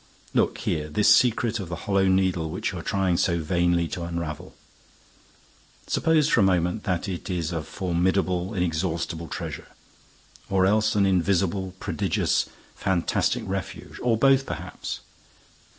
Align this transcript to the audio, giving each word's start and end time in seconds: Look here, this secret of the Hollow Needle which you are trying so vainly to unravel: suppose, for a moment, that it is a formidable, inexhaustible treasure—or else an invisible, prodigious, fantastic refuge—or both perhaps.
Look 0.33 0.57
here, 0.61 0.89
this 0.89 1.15
secret 1.15 1.59
of 1.59 1.69
the 1.69 1.75
Hollow 1.85 2.07
Needle 2.07 2.49
which 2.49 2.71
you 2.71 2.79
are 2.79 2.81
trying 2.81 3.17
so 3.17 3.37
vainly 3.37 3.87
to 3.89 4.01
unravel: 4.01 4.55
suppose, 5.85 6.27
for 6.27 6.39
a 6.39 6.43
moment, 6.43 6.85
that 6.85 7.07
it 7.07 7.29
is 7.29 7.51
a 7.51 7.61
formidable, 7.61 8.55
inexhaustible 8.55 9.27
treasure—or 9.27 10.65
else 10.65 10.95
an 10.95 11.05
invisible, 11.05 11.75
prodigious, 11.79 12.49
fantastic 12.73 13.43
refuge—or 13.45 14.17
both 14.17 14.47
perhaps. 14.47 15.01